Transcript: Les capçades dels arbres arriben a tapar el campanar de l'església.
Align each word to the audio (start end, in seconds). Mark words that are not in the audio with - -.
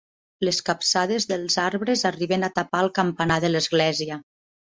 Les 0.47 0.61
capçades 0.69 1.27
dels 1.31 1.57
arbres 1.63 2.03
arriben 2.11 2.47
a 2.49 2.49
tapar 2.57 2.81
el 2.87 2.91
campanar 3.01 3.39
de 3.45 3.53
l'església. 3.53 4.21